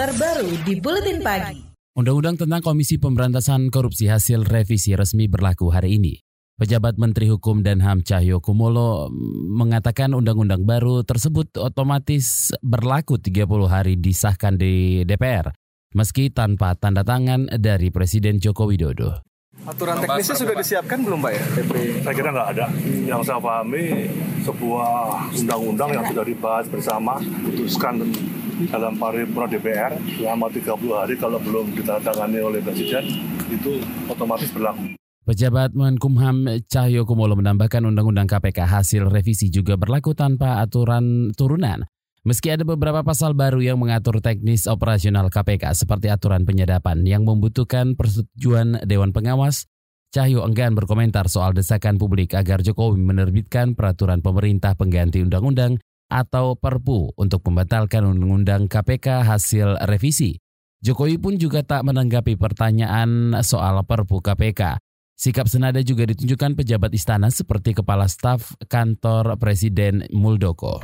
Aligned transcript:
terbaru 0.00 0.48
di 0.64 0.80
Buletin 0.80 1.20
Pagi. 1.20 1.60
Undang-undang 1.92 2.40
tentang 2.40 2.64
Komisi 2.64 2.96
Pemberantasan 2.96 3.68
Korupsi 3.68 4.08
hasil 4.08 4.48
revisi 4.48 4.96
resmi 4.96 5.28
berlaku 5.28 5.68
hari 5.68 6.00
ini. 6.00 6.16
Pejabat 6.56 6.96
Menteri 6.96 7.28
Hukum 7.28 7.60
dan 7.60 7.84
HAM 7.84 8.00
Cahyo 8.00 8.40
Kumolo 8.40 9.12
mengatakan 9.52 10.16
undang-undang 10.16 10.64
baru 10.64 11.04
tersebut 11.04 11.52
otomatis 11.60 12.48
berlaku 12.64 13.20
30 13.20 13.44
hari 13.68 14.00
disahkan 14.00 14.56
di 14.56 15.04
DPR, 15.04 15.52
meski 15.92 16.32
tanpa 16.32 16.72
tanda 16.80 17.04
tangan 17.04 17.52
dari 17.60 17.92
Presiden 17.92 18.40
Joko 18.40 18.72
Widodo. 18.72 19.20
Aturan 19.68 20.00
teknisnya 20.00 20.36
sudah 20.40 20.56
disiapkan 20.56 21.04
belum 21.04 21.20
Pak 21.20 21.32
ya? 21.36 21.44
Saya 22.08 22.14
kira 22.16 22.32
nggak 22.32 22.48
ada. 22.56 22.72
Yang 23.04 23.20
saya 23.28 23.36
pahami 23.36 24.08
sebuah 24.48 24.88
undang-undang 25.36 25.92
yang 25.92 26.08
sudah 26.08 26.24
dibahas 26.24 26.64
bersama, 26.72 27.20
putuskan 27.44 28.00
dalam 28.68 28.98
paripurna 29.00 29.48
DPR 29.48 29.96
selama 30.20 30.52
30 30.52 30.76
hari 30.92 31.14
kalau 31.16 31.40
belum 31.40 31.72
ditandatangani 31.72 32.38
oleh 32.44 32.60
Presiden 32.60 33.04
itu 33.48 33.80
otomatis 34.10 34.52
berlaku. 34.52 34.98
Pejabat 35.24 35.72
Menkumham 35.78 36.44
Cahyo 36.66 37.06
Kumolo 37.06 37.38
menambahkan 37.38 37.86
Undang-Undang 37.86 38.26
KPK 38.26 38.66
hasil 38.66 39.06
revisi 39.06 39.46
juga 39.48 39.78
berlaku 39.78 40.12
tanpa 40.12 40.58
aturan 40.58 41.30
turunan. 41.32 41.86
Meski 42.20 42.52
ada 42.52 42.68
beberapa 42.68 43.00
pasal 43.00 43.32
baru 43.32 43.64
yang 43.64 43.80
mengatur 43.80 44.20
teknis 44.20 44.68
operasional 44.68 45.32
KPK 45.32 45.72
seperti 45.72 46.12
aturan 46.12 46.44
penyadapan 46.44 47.00
yang 47.08 47.24
membutuhkan 47.24 47.96
persetujuan 47.96 48.84
Dewan 48.84 49.16
Pengawas, 49.16 49.70
Cahyo 50.10 50.42
enggan 50.42 50.74
berkomentar 50.74 51.30
soal 51.30 51.54
desakan 51.54 51.94
publik 51.94 52.34
agar 52.34 52.66
Jokowi 52.66 52.98
menerbitkan 52.98 53.78
peraturan 53.78 54.18
pemerintah 54.18 54.74
pengganti 54.74 55.22
undang-undang 55.22 55.78
atau 56.10 56.58
Perpu 56.58 57.14
untuk 57.14 57.46
membatalkan 57.46 58.02
Undang-Undang 58.02 58.66
KPK 58.66 59.22
hasil 59.22 59.86
revisi. 59.86 60.36
Jokowi 60.82 61.22
pun 61.22 61.38
juga 61.38 61.62
tak 61.62 61.86
menanggapi 61.86 62.34
pertanyaan 62.34 63.38
soal 63.46 63.78
Perpu 63.86 64.18
KPK. 64.18 64.82
Sikap 65.14 65.46
senada 65.46 65.78
juga 65.84 66.08
ditunjukkan 66.08 66.58
pejabat 66.58 66.90
istana 66.96 67.30
seperti 67.30 67.76
Kepala 67.76 68.08
Staf 68.08 68.56
Kantor 68.66 69.38
Presiden 69.38 70.08
Muldoko. 70.10 70.82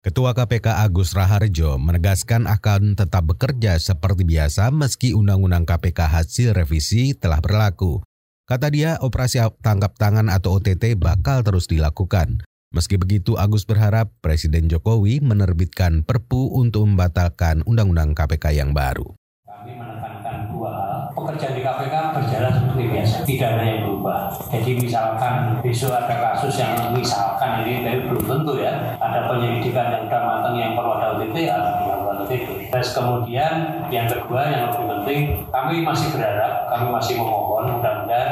Ketua 0.00 0.32
KPK 0.32 0.86
Agus 0.86 1.12
Raharjo 1.12 1.76
menegaskan 1.76 2.48
akan 2.48 2.96
tetap 2.96 3.26
bekerja 3.26 3.76
seperti 3.76 4.24
biasa 4.24 4.72
meski 4.72 5.12
Undang-Undang 5.12 5.68
KPK 5.68 6.08
hasil 6.08 6.54
revisi 6.56 7.12
telah 7.12 7.42
berlaku. 7.42 8.00
Kata 8.46 8.70
dia, 8.70 8.96
operasi 9.02 9.42
tangkap 9.58 9.98
tangan 9.98 10.30
atau 10.30 10.62
OTT 10.62 10.94
bakal 10.94 11.42
terus 11.42 11.66
dilakukan. 11.66 12.46
Meski 12.74 12.98
begitu, 12.98 13.38
Agus 13.38 13.62
berharap 13.62 14.10
Presiden 14.18 14.66
Jokowi 14.66 15.22
menerbitkan 15.22 16.02
Perpu 16.02 16.50
untuk 16.50 16.90
membatalkan 16.90 17.62
Undang-Undang 17.62 18.18
KPK 18.18 18.58
yang 18.58 18.74
baru. 18.74 19.14
Kami 19.46 19.78
menekankan 19.78 20.50
dua 20.50 21.06
pekerjaan 21.14 21.54
di 21.54 21.62
KPK 21.62 21.94
berjalan 22.10 22.52
seperti 22.58 22.82
biasa, 22.90 23.16
tidak 23.22 23.48
ada 23.54 23.64
yang 23.70 23.80
berubah. 23.86 24.18
Jadi 24.50 24.70
misalkan 24.82 25.34
besok 25.62 25.94
ada 25.94 26.14
kasus 26.18 26.58
yang 26.58 26.74
misalkan 26.90 27.62
ini 27.62 27.86
dari 27.86 28.02
belum 28.02 28.24
tentu 28.26 28.58
ya, 28.58 28.98
ada 28.98 29.30
penyelidikan 29.30 29.86
yang 29.94 30.02
sudah 30.10 30.22
matang 30.26 30.54
yang 30.58 30.74
perlu 30.74 30.98
ada 30.98 31.06
OTT, 31.14 31.36
OTT. 31.46 32.32
Terus 32.74 32.90
kemudian 32.90 33.54
yang 33.94 34.10
kedua 34.10 34.42
yang 34.50 34.62
lebih 34.74 34.84
penting, 34.90 35.20
kami 35.54 35.86
masih 35.86 36.10
berharap, 36.18 36.66
kami 36.66 36.90
masih 36.90 37.14
memohon 37.14 37.78
mudah-mudahan 37.78 38.30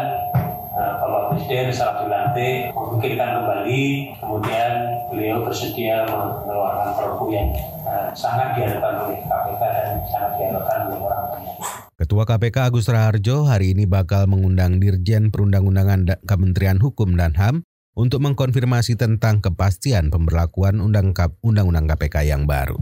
Presiden 1.34 1.74
setelah 1.74 2.06
dilantik 2.06 2.70
memikirkan 2.70 3.30
kembali, 3.42 3.82
kemudian 4.22 4.72
beliau 5.10 5.42
bersedia 5.42 6.06
mengeluarkan 6.06 6.90
perpu 6.94 7.24
yang 7.34 7.50
uh, 7.82 8.14
sangat 8.14 8.54
diharapkan 8.54 8.94
oleh 9.02 9.18
KPK 9.26 9.62
dan 9.66 9.90
sangat 10.14 10.30
diharapkan 10.38 10.78
oleh 10.86 10.98
orang 11.02 11.24
banyak. 11.34 11.56
Ketua 11.98 12.22
KPK 12.22 12.56
Agus 12.70 12.86
Raharjo 12.86 13.50
hari 13.50 13.74
ini 13.74 13.82
bakal 13.82 14.30
mengundang 14.30 14.78
Dirjen 14.78 15.34
Perundang-undangan 15.34 16.22
Kementerian 16.22 16.78
Hukum 16.78 17.18
dan 17.18 17.34
HAM 17.34 17.66
untuk 17.98 18.22
mengkonfirmasi 18.22 18.94
tentang 18.94 19.42
kepastian 19.42 20.14
pemberlakuan 20.14 20.78
Undang-Undang 20.78 21.86
KPK 21.90 22.30
yang 22.30 22.46
baru. 22.46 22.78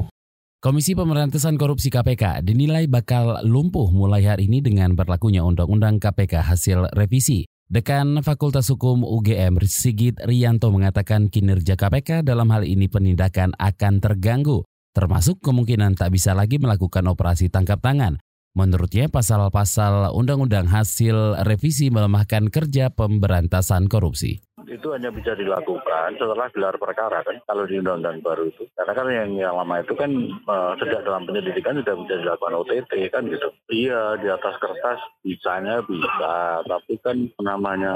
Komisi 0.63 0.95
Pemberantasan 0.95 1.59
Korupsi 1.59 1.91
KPK 1.91 2.45
dinilai 2.47 2.87
bakal 2.87 3.43
lumpuh 3.49 3.89
mulai 3.91 4.23
hari 4.29 4.47
ini 4.47 4.61
dengan 4.61 4.93
berlakunya 4.93 5.41
Undang-Undang 5.43 5.99
KPK 5.99 6.39
hasil 6.45 6.93
revisi. 6.95 7.49
Dekan 7.73 8.21
Fakultas 8.21 8.69
Hukum 8.69 9.01
UGM 9.01 9.57
Sigit 9.65 10.21
Rianto 10.21 10.69
mengatakan 10.69 11.33
kinerja 11.33 11.73
KPK 11.73 12.21
dalam 12.21 12.53
hal 12.53 12.69
ini 12.69 12.85
penindakan 12.85 13.57
akan 13.57 13.97
terganggu, 13.97 14.69
termasuk 14.93 15.41
kemungkinan 15.41 15.97
tak 15.97 16.13
bisa 16.13 16.37
lagi 16.37 16.61
melakukan 16.61 17.01
operasi 17.09 17.49
tangkap 17.49 17.81
tangan. 17.81 18.21
Menurutnya 18.53 19.09
pasal-pasal 19.09 20.13
undang-undang 20.13 20.69
hasil 20.69 21.41
revisi 21.49 21.89
melemahkan 21.89 22.53
kerja 22.53 22.93
pemberantasan 22.93 23.89
korupsi 23.89 24.45
itu 24.73 24.89
hanya 24.97 25.13
bisa 25.13 25.37
dilakukan 25.37 26.17
setelah 26.17 26.49
gelar 26.51 26.77
perkara 26.81 27.21
kan 27.21 27.37
kalau 27.45 27.69
di 27.69 27.79
undang-undang 27.79 28.25
baru 28.25 28.49
itu 28.49 28.65
karena 28.73 28.93
kan 28.97 29.07
yang 29.13 29.31
yang 29.37 29.55
lama 29.55 29.85
itu 29.85 29.95
kan 29.95 30.11
uh, 30.49 30.73
sejak 30.81 31.05
dalam 31.05 31.29
penyelidikan 31.29 31.79
sudah 31.79 31.95
bisa 32.01 32.15
dilakukan 32.25 32.57
OTT 32.65 32.93
kan 33.13 33.23
gitu 33.29 33.49
iya 33.69 34.17
di 34.17 34.29
atas 34.33 34.57
kertas 34.57 35.01
bisanya 35.21 35.85
bisa 35.85 36.65
tapi 36.65 36.95
kan 37.05 37.17
namanya 37.39 37.93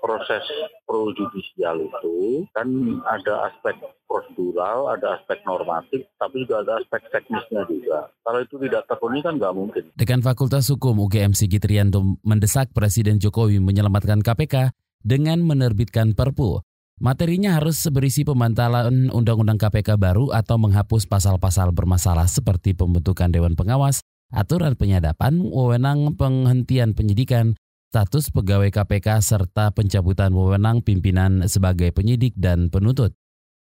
proses 0.00 0.42
pro 0.88 1.12
judicial 1.12 1.84
itu 1.84 2.48
kan 2.56 2.68
ada 3.04 3.52
aspek 3.52 3.76
prosedural, 4.04 4.94
ada 4.94 5.18
aspek 5.18 5.42
normatif, 5.42 6.06
tapi 6.20 6.44
juga 6.46 6.62
ada 6.62 6.78
aspek 6.78 7.02
teknisnya 7.10 7.66
juga. 7.66 8.06
Kalau 8.22 8.38
itu 8.46 8.54
tidak 8.62 8.86
terpenuhi 8.86 9.20
kan 9.24 9.34
nggak 9.40 9.54
mungkin. 9.56 9.84
Dekan 9.98 10.22
Fakultas 10.22 10.70
Hukum 10.70 11.02
UGM 11.02 11.34
Sigit 11.34 11.64
Rianto 11.66 11.98
mendesak 12.22 12.70
Presiden 12.70 13.18
Jokowi 13.18 13.58
menyelamatkan 13.58 14.22
KPK 14.22 14.83
dengan 15.04 15.44
menerbitkan 15.44 16.16
Perpu. 16.16 16.64
Materinya 16.98 17.60
harus 17.60 17.84
berisi 17.92 18.24
pemantalan 18.24 19.12
Undang-Undang 19.12 19.60
KPK 19.60 20.00
baru 20.00 20.32
atau 20.32 20.56
menghapus 20.56 21.04
pasal-pasal 21.04 21.70
bermasalah 21.76 22.24
seperti 22.24 22.72
pembentukan 22.72 23.28
Dewan 23.28 23.58
Pengawas, 23.58 24.00
aturan 24.32 24.74
penyadapan, 24.74 25.42
wewenang 25.42 26.16
penghentian 26.16 26.96
penyidikan, 26.96 27.58
status 27.92 28.30
pegawai 28.30 28.70
KPK 28.72 29.20
serta 29.20 29.74
pencabutan 29.74 30.32
wewenang 30.32 30.80
pimpinan 30.86 31.46
sebagai 31.50 31.92
penyidik 31.92 32.32
dan 32.38 32.70
penuntut. 32.70 33.12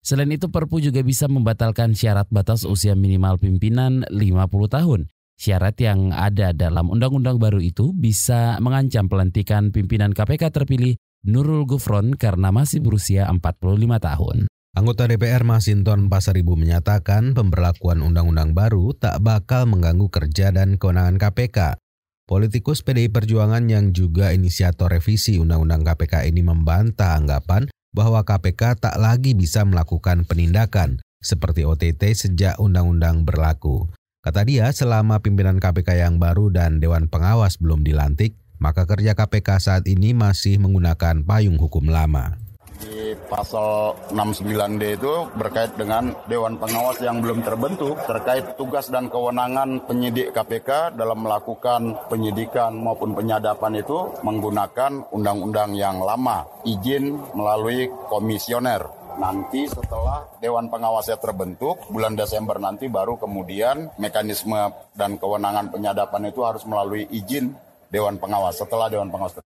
Selain 0.03 0.27
itu 0.27 0.51
Perpu 0.51 0.83
juga 0.83 0.99
bisa 0.99 1.31
membatalkan 1.31 1.95
syarat 1.95 2.27
batas 2.27 2.67
usia 2.67 2.91
minimal 2.91 3.39
pimpinan 3.39 4.03
50 4.11 4.67
tahun. 4.67 5.07
Syarat 5.39 5.79
yang 5.79 6.11
ada 6.11 6.51
dalam 6.51 6.91
undang-undang 6.91 7.39
baru 7.39 7.63
itu 7.63 7.95
bisa 7.95 8.59
mengancam 8.59 9.07
pelantikan 9.07 9.71
pimpinan 9.71 10.11
KPK 10.11 10.51
terpilih 10.51 10.99
Nurul 11.23 11.63
Gufron 11.63 12.19
karena 12.19 12.51
masih 12.51 12.83
berusia 12.83 13.31
45 13.31 13.55
tahun. 14.03 14.37
Anggota 14.75 15.07
DPR 15.07 15.47
Masinton 15.47 16.11
Pasaribu 16.11 16.59
menyatakan 16.59 17.31
pemberlakuan 17.31 18.03
undang-undang 18.03 18.51
baru 18.51 18.91
tak 18.91 19.23
bakal 19.23 19.63
mengganggu 19.63 20.11
kerja 20.11 20.51
dan 20.51 20.75
kewenangan 20.75 21.15
KPK. 21.15 21.79
Politikus 22.27 22.83
PDI 22.83 23.07
Perjuangan 23.07 23.63
yang 23.71 23.95
juga 23.95 24.35
inisiator 24.35 24.91
revisi 24.91 25.39
Undang-Undang 25.39 25.83
KPK 25.87 26.27
ini 26.27 26.43
membantah 26.43 27.15
anggapan 27.15 27.71
bahwa 27.95 28.23
KPK 28.27 28.79
tak 28.83 28.95
lagi 28.99 29.31
bisa 29.31 29.63
melakukan 29.63 30.27
penindakan 30.27 30.99
seperti 31.23 31.63
OTT 31.63 32.15
sejak 32.15 32.59
undang-undang 32.59 33.23
berlaku. 33.23 33.87
Kata 34.23 34.43
dia, 34.43 34.71
selama 34.71 35.19
pimpinan 35.19 35.59
KPK 35.59 35.99
yang 36.03 36.15
baru 36.19 36.51
dan 36.51 36.79
Dewan 36.83 37.11
Pengawas 37.11 37.59
belum 37.59 37.83
dilantik, 37.83 38.39
maka 38.61 38.85
kerja 38.89 39.17
KPK 39.17 39.49
saat 39.61 39.83
ini 39.89 40.11
masih 40.11 40.59
menggunakan 40.61 41.23
payung 41.25 41.57
hukum 41.57 41.89
lama. 41.89 42.37
Di 42.83 43.15
pasal 43.31 43.95
69D 44.11 44.99
itu 44.99 45.13
berkait 45.39 45.71
dengan 45.79 46.11
Dewan 46.27 46.59
Pengawas 46.59 46.99
yang 46.99 47.23
belum 47.23 47.39
terbentuk 47.39 47.95
terkait 48.03 48.59
tugas 48.59 48.91
dan 48.91 49.07
kewenangan 49.07 49.87
penyidik 49.87 50.35
KPK 50.35 50.99
dalam 50.99 51.23
melakukan 51.23 51.95
penyidikan 52.11 52.75
maupun 52.75 53.15
penyadapan 53.15 53.79
itu 53.79 54.11
menggunakan 54.27 55.07
undang-undang 55.15 55.71
yang 55.79 56.03
lama, 56.03 56.43
izin 56.67 57.15
melalui 57.31 57.87
komisioner 58.11 59.03
nanti 59.17 59.69
setelah 59.69 60.25
Dewan 60.41 60.69
Pengawasnya 60.73 61.21
terbentuk 61.21 61.85
bulan 61.93 62.17
Desember 62.17 62.57
nanti 62.57 62.89
baru 62.89 63.17
kemudian 63.21 63.93
mekanisme 64.01 64.73
dan 64.97 65.21
kewenangan 65.21 65.69
penyadapan 65.69 66.33
itu 66.33 66.41
harus 66.41 66.65
melalui 66.65 67.05
izin 67.13 67.53
Dewan 67.93 68.17
Pengawas 68.17 68.57
setelah 68.57 68.89
Dewan 68.89 69.13
Pengawas. 69.13 69.37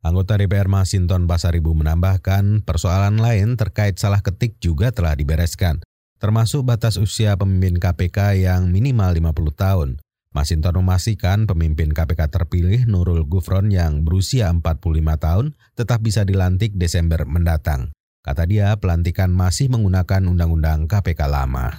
Anggota 0.00 0.40
DPR 0.40 0.72
Masinton 0.72 1.28
Pasaribu 1.28 1.76
menambahkan 1.76 2.64
persoalan 2.64 3.20
lain 3.20 3.60
terkait 3.60 4.00
salah 4.00 4.24
ketik 4.24 4.56
juga 4.56 4.88
telah 4.88 5.12
dibereskan, 5.12 5.84
termasuk 6.16 6.64
batas 6.64 6.96
usia 6.96 7.36
pemimpin 7.36 7.76
KPK 7.76 8.40
yang 8.40 8.72
minimal 8.72 9.12
50 9.12 9.52
tahun. 9.52 9.90
Masinton 10.32 10.80
memastikan 10.80 11.46
pemimpin 11.46 11.92
KPK 11.92 12.26
terpilih 12.26 12.90
Nurul 12.90 13.22
Gufron 13.28 13.70
yang 13.70 14.02
berusia 14.02 14.50
45 14.50 14.80
tahun 15.20 15.46
tetap 15.78 16.02
bisa 16.02 16.26
dilantik 16.26 16.74
Desember 16.74 17.22
mendatang. 17.28 17.94
Kata 18.24 18.48
dia, 18.48 18.72
pelantikan 18.80 19.28
masih 19.28 19.68
menggunakan 19.68 20.24
undang-undang 20.24 20.88
KPK 20.88 21.28
lama. 21.28 21.78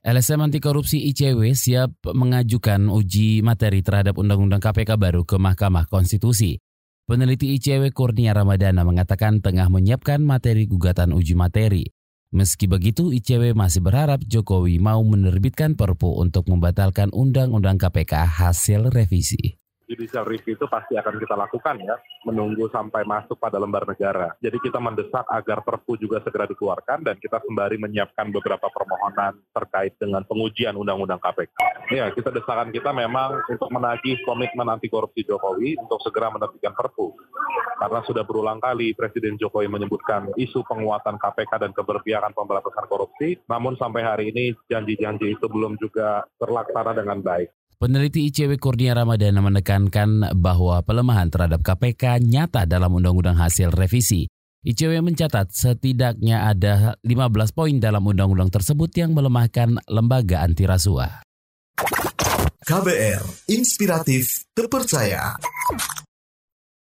LSM 0.00 0.40
Anti 0.40 0.64
Korupsi 0.64 1.12
ICW 1.12 1.52
siap 1.52 1.92
mengajukan 2.08 2.88
uji 2.88 3.44
materi 3.44 3.84
terhadap 3.84 4.16
Undang-Undang 4.16 4.64
KPK 4.64 4.96
baru 4.96 5.28
ke 5.28 5.36
Mahkamah 5.36 5.92
Konstitusi. 5.92 6.56
Peneliti 7.04 7.52
ICW 7.60 7.92
Kurnia 7.92 8.32
Ramadana 8.32 8.80
mengatakan 8.80 9.44
tengah 9.44 9.68
menyiapkan 9.68 10.24
materi 10.24 10.64
gugatan 10.64 11.12
uji 11.12 11.36
materi. 11.36 11.84
Meski 12.32 12.64
begitu, 12.64 13.12
ICW 13.12 13.52
masih 13.52 13.84
berharap 13.84 14.24
Jokowi 14.24 14.80
mau 14.80 15.04
menerbitkan 15.04 15.76
perpu 15.76 16.16
untuk 16.16 16.48
membatalkan 16.48 17.12
Undang-Undang 17.12 17.76
KPK 17.76 18.40
hasil 18.40 18.88
revisi 18.88 19.59
judicial 19.90 20.22
review 20.22 20.54
itu 20.54 20.66
pasti 20.70 20.94
akan 20.94 21.18
kita 21.18 21.34
lakukan 21.34 21.82
ya, 21.82 21.98
menunggu 22.22 22.70
sampai 22.70 23.02
masuk 23.02 23.34
pada 23.42 23.58
lembar 23.58 23.82
negara. 23.82 24.38
Jadi 24.38 24.62
kita 24.62 24.78
mendesak 24.78 25.26
agar 25.26 25.66
Perpu 25.66 25.98
juga 25.98 26.22
segera 26.22 26.46
dikeluarkan 26.46 27.02
dan 27.02 27.18
kita 27.18 27.42
sembari 27.42 27.74
menyiapkan 27.82 28.30
beberapa 28.30 28.70
permohonan 28.70 29.34
terkait 29.50 29.98
dengan 29.98 30.22
pengujian 30.22 30.78
Undang-Undang 30.78 31.18
KPK. 31.18 31.56
Ya, 31.90 32.06
kita 32.14 32.30
desakan 32.30 32.70
kita 32.70 32.94
memang 32.94 33.42
untuk 33.50 33.66
menagih 33.74 34.22
komitmen 34.22 34.70
anti 34.70 34.86
korupsi 34.86 35.26
Jokowi 35.26 35.74
untuk 35.82 35.98
segera 36.06 36.30
menerbitkan 36.30 36.70
Perpu. 36.78 37.10
Karena 37.80 38.04
sudah 38.04 38.28
berulang 38.28 38.60
kali 38.60 38.92
Presiden 38.92 39.40
Jokowi 39.40 39.64
menyebutkan 39.72 40.28
isu 40.36 40.60
penguatan 40.68 41.16
KPK 41.16 41.64
dan 41.64 41.72
keberpihakan 41.72 42.36
pemberantasan 42.36 42.84
korupsi, 42.92 43.40
namun 43.48 43.72
sampai 43.80 44.04
hari 44.04 44.24
ini 44.36 44.52
janji-janji 44.68 45.32
itu 45.40 45.48
belum 45.48 45.80
juga 45.80 46.28
terlaksana 46.36 46.92
dengan 46.92 47.24
baik. 47.24 47.48
Peneliti 47.80 48.28
ICW 48.28 48.60
Kurnia 48.60 48.92
Ramadana 48.92 49.40
menekankan 49.40 50.36
bahwa 50.36 50.84
pelemahan 50.84 51.32
terhadap 51.32 51.64
KPK 51.64 52.20
nyata 52.20 52.68
dalam 52.68 52.92
Undang-Undang 52.92 53.40
hasil 53.40 53.72
revisi. 53.72 54.28
ICW 54.60 55.00
mencatat 55.00 55.48
setidaknya 55.48 56.52
ada 56.52 57.00
15 57.00 57.56
poin 57.56 57.80
dalam 57.80 58.04
undang-undang 58.04 58.52
tersebut 58.52 58.92
yang 58.92 59.16
melemahkan 59.16 59.80
lembaga 59.88 60.44
anti 60.44 60.68
rasuah. 60.68 61.24
KBR, 62.60 63.24
inspiratif, 63.48 64.44
terpercaya. 64.52 65.40